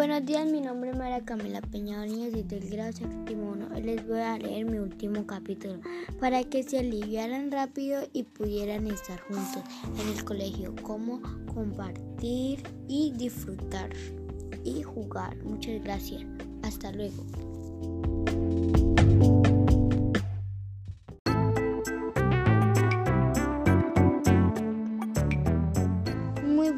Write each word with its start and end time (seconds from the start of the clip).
buenos 0.00 0.24
días, 0.24 0.50
mi 0.50 0.62
nombre 0.62 0.92
es 0.92 0.96
María 0.96 1.22
Camila 1.26 1.60
Peña 1.60 2.06
y 2.06 2.42
del 2.42 2.70
grado 2.70 2.90
séptimo 2.90 3.50
1. 3.50 3.68
Hoy 3.74 3.82
les 3.82 4.08
voy 4.08 4.20
a 4.20 4.38
leer 4.38 4.64
mi 4.64 4.78
último 4.78 5.26
capítulo 5.26 5.78
para 6.18 6.42
que 6.42 6.62
se 6.62 6.78
aliviaran 6.78 7.52
rápido 7.52 8.00
y 8.14 8.22
pudieran 8.22 8.86
estar 8.86 9.20
juntos 9.20 9.62
en 10.00 10.16
el 10.16 10.24
colegio, 10.24 10.74
como 10.82 11.20
compartir 11.52 12.62
y 12.88 13.12
disfrutar 13.12 13.90
y 14.64 14.82
jugar. 14.82 15.36
Muchas 15.44 15.84
gracias. 15.84 16.24
Hasta 16.62 16.92
luego. 16.92 17.49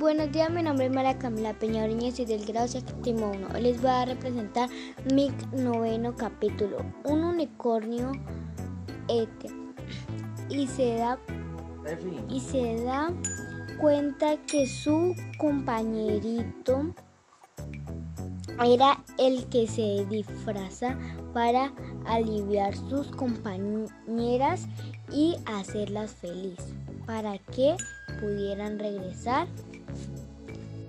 Buenos 0.02 0.32
días, 0.32 0.50
mi 0.50 0.64
nombre 0.64 0.86
es 0.86 0.92
María 0.92 1.16
Camila 1.16 1.54
Peña 1.54 1.84
Oriñez 1.84 2.18
y 2.18 2.24
del 2.24 2.44
grado 2.44 2.66
séptimo 2.66 3.30
1. 3.30 3.50
Hoy 3.54 3.62
les 3.62 3.80
voy 3.80 3.92
a 3.92 4.04
representar 4.04 4.68
mi 5.14 5.30
noveno 5.52 6.16
capítulo, 6.16 6.78
un 7.04 7.22
unicornio 7.22 8.10
este, 9.06 9.48
y 10.50 10.66
se 10.66 10.96
da 10.96 11.20
y 12.28 12.40
se 12.40 12.82
da 12.82 13.12
cuenta 13.80 14.38
que 14.38 14.66
su 14.66 15.14
compañerito 15.38 16.92
era 18.58 19.04
el 19.18 19.46
que 19.50 19.68
se 19.68 20.04
disfraza 20.10 20.98
para 21.32 21.72
aliviar 22.06 22.74
sus 22.74 23.06
compañeras 23.06 24.66
y 25.12 25.36
hacerlas 25.46 26.10
felices 26.10 26.74
para 27.06 27.38
que 27.38 27.76
pudieran 28.20 28.80
regresar 28.80 29.46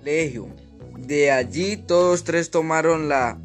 de 0.04 1.30
allí 1.30 1.78
todos 1.78 2.24
tres 2.24 2.50
tomaron 2.50 3.08
la 3.08 3.38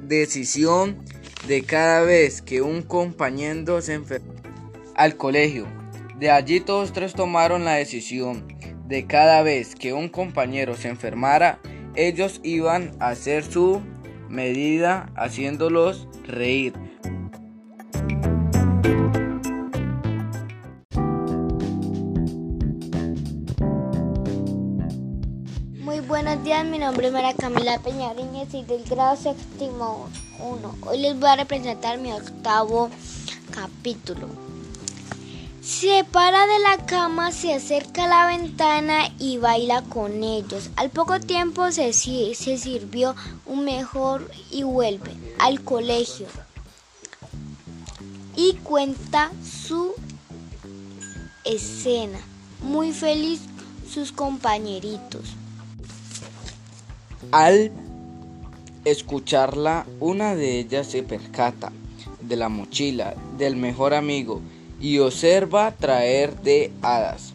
decisión 0.00 1.04
de 1.46 1.64
cada 1.64 2.00
vez 2.00 2.40
que 2.40 2.62
un 2.62 2.80
compañero 2.80 3.82
se 3.82 3.94
enfermó 3.94 4.32
al 4.94 5.16
colegio. 5.16 5.66
De 6.18 6.30
allí 6.30 6.60
todos 6.60 6.94
tres 6.94 7.12
tomaron 7.12 7.66
la 7.66 7.74
decisión 7.74 8.48
de 8.86 9.06
cada 9.06 9.42
vez 9.42 9.74
que 9.74 9.92
un 9.92 10.08
compañero 10.08 10.74
se 10.74 10.88
enfermara, 10.88 11.60
ellos 11.94 12.40
iban 12.42 12.96
a 12.98 13.10
hacer 13.10 13.44
su 13.44 13.82
medida 14.30 15.12
haciéndolos 15.14 16.08
reír. 16.26 16.72
Buenos 26.24 26.42
días, 26.42 26.64
mi 26.64 26.80
nombre 26.80 27.06
es 27.06 27.12
María 27.12 27.32
Camila 27.32 27.78
Peñariñez 27.78 28.52
y 28.52 28.64
del 28.64 28.82
grado 28.82 29.14
séptimo 29.14 30.08
1. 30.40 30.78
Hoy 30.88 30.98
les 30.98 31.16
voy 31.16 31.28
a 31.28 31.36
representar 31.36 31.98
mi 31.98 32.12
octavo 32.12 32.90
capítulo. 33.52 34.26
Se 35.62 36.02
para 36.10 36.44
de 36.48 36.58
la 36.58 36.86
cama, 36.86 37.30
se 37.30 37.54
acerca 37.54 38.06
a 38.06 38.08
la 38.08 38.26
ventana 38.26 39.12
y 39.20 39.38
baila 39.38 39.82
con 39.82 40.24
ellos. 40.24 40.70
Al 40.74 40.90
poco 40.90 41.20
tiempo 41.20 41.70
se, 41.70 41.92
se 41.92 42.34
sirvió 42.34 43.14
un 43.46 43.64
mejor 43.64 44.28
y 44.50 44.64
vuelve 44.64 45.12
al 45.38 45.62
colegio 45.62 46.26
y 48.34 48.54
cuenta 48.64 49.30
su 49.44 49.94
escena. 51.44 52.18
Muy 52.60 52.92
feliz 52.92 53.40
sus 53.88 54.10
compañeritos. 54.10 55.36
Al 57.32 57.72
escucharla, 58.84 59.86
una 60.00 60.34
de 60.34 60.58
ellas 60.58 60.86
se 60.86 61.02
percata 61.02 61.72
de 62.20 62.36
la 62.36 62.48
mochila 62.48 63.14
del 63.36 63.56
mejor 63.56 63.92
amigo 63.92 64.40
y 64.80 64.98
observa 64.98 65.72
traer 65.72 66.40
de 66.42 66.72
hadas. 66.82 67.34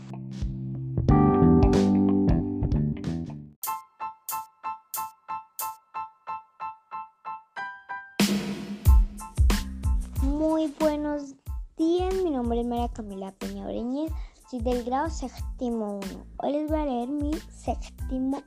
Muy 10.21 10.73
buenos 10.79 11.35
días, 11.77 12.13
mi 12.23 12.31
nombre 12.31 12.61
es 12.61 12.65
María 12.65 12.89
Camila 12.89 13.31
Peña 13.33 13.65
Breñez, 13.67 14.11
soy 14.49 14.61
del 14.61 14.83
grado 14.83 15.09
séptimo 15.09 15.99
1. 15.99 16.25
Hoy 16.37 16.51
les 16.53 16.69
voy 16.69 16.79
a 16.79 16.85
leer 16.85 17.09
mi 17.09 17.31
séptimo 17.55 18.41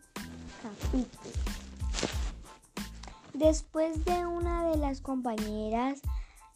Después 3.34 4.04
de 4.04 4.26
una 4.26 4.70
de 4.70 4.78
las 4.78 5.00
compañeras 5.00 6.00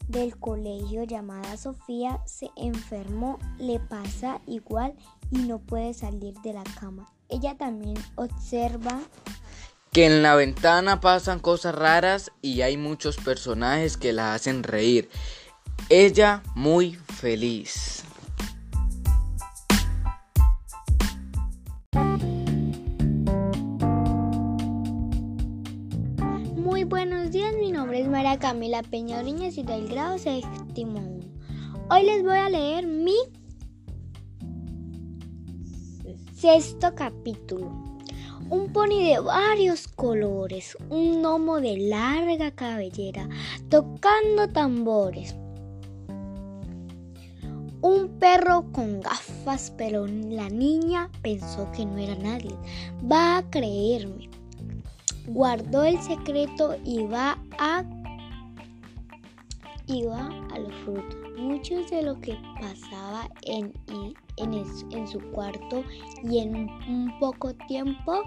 del 0.07 0.37
colegio 0.37 1.03
llamada 1.03 1.55
Sofía 1.57 2.19
se 2.25 2.49
enfermó, 2.55 3.39
le 3.59 3.79
pasa 3.79 4.41
igual 4.47 4.95
y 5.29 5.39
no 5.39 5.59
puede 5.59 5.93
salir 5.93 6.33
de 6.41 6.53
la 6.53 6.63
cama. 6.79 7.07
Ella 7.29 7.55
también 7.55 7.97
observa 8.15 8.99
que 9.91 10.05
en 10.05 10.23
la 10.23 10.35
ventana 10.35 11.01
pasan 11.01 11.39
cosas 11.39 11.75
raras 11.75 12.31
y 12.41 12.61
hay 12.61 12.77
muchos 12.77 13.17
personajes 13.17 13.97
que 13.97 14.13
la 14.13 14.33
hacen 14.33 14.63
reír. 14.63 15.09
Ella 15.89 16.43
muy 16.55 16.93
feliz. 16.93 17.90
Buenos 26.85 27.31
días, 27.31 27.53
mi 27.59 27.71
nombre 27.71 28.01
es 28.01 28.07
María 28.07 28.39
Camila 28.39 28.81
Peña 28.81 29.21
y 29.21 29.63
del 29.63 29.87
grado 29.87 30.17
séptimo 30.17 30.99
1. 30.99 31.19
Hoy 31.91 32.03
les 32.05 32.23
voy 32.23 32.37
a 32.37 32.49
leer 32.49 32.87
mi 32.87 33.15
sexto 36.33 36.95
capítulo. 36.95 37.71
Un 38.49 38.73
pony 38.73 39.03
de 39.03 39.19
varios 39.19 39.87
colores, 39.87 40.75
un 40.89 41.21
gnomo 41.21 41.61
de 41.61 41.77
larga 41.77 42.49
cabellera, 42.51 43.29
tocando 43.69 44.47
tambores. 44.49 45.35
Un 47.81 48.17
perro 48.19 48.65
con 48.71 49.01
gafas, 49.01 49.71
pero 49.77 50.07
la 50.07 50.49
niña 50.49 51.11
pensó 51.21 51.71
que 51.73 51.85
no 51.85 51.97
era 51.97 52.15
nadie. 52.15 52.55
Va 53.09 53.37
a 53.37 53.49
creerme 53.49 54.40
guardó 55.27 55.83
el 55.83 56.01
secreto 56.01 56.75
y 56.83 57.03
va 57.03 57.37
a 57.59 57.83
a 60.49 60.59
los 60.59 60.73
frutos. 60.85 61.17
Muchos 61.37 61.89
de 61.89 62.03
lo 62.03 62.19
que 62.21 62.37
pasaba 62.61 63.27
en, 63.41 63.73
en, 64.37 65.07
su 65.07 65.19
cuarto 65.31 65.83
y 66.23 66.39
en 66.39 66.69
un 66.87 67.13
poco 67.19 67.53
tiempo 67.67 68.23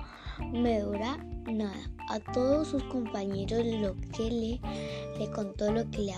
me 0.53 0.81
dura 0.81 1.16
nada. 1.47 1.91
A 2.10 2.21
todos 2.32 2.69
sus 2.69 2.82
compañeros 2.84 3.65
lo 3.65 3.97
que 4.12 4.31
le, 4.31 4.61
le 5.19 5.31
contó 5.31 5.72
lo 5.72 5.91
que 5.91 6.00
le, 6.00 6.12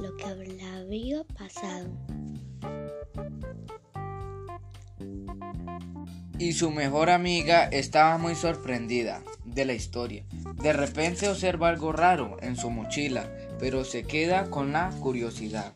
lo 0.00 0.16
que 0.16 0.24
habría 0.24 1.24
pasado. 1.36 1.88
Y 6.38 6.52
su 6.52 6.70
mejor 6.70 7.10
amiga 7.10 7.64
estaba 7.64 8.18
muy 8.18 8.34
sorprendida 8.34 9.22
de 9.56 9.64
la 9.64 9.72
historia. 9.72 10.22
De 10.62 10.72
repente 10.72 11.28
observa 11.28 11.68
algo 11.68 11.90
raro 11.90 12.36
en 12.40 12.56
su 12.56 12.70
mochila, 12.70 13.28
pero 13.58 13.84
se 13.84 14.04
queda 14.04 14.50
con 14.50 14.72
la 14.72 14.90
curiosidad. 15.00 15.72